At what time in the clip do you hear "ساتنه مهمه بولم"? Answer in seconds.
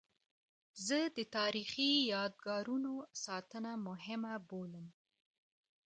3.25-4.87